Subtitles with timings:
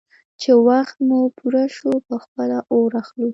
[0.41, 3.29] _چې وخت مو پوره شو، په خپله اور اخلو.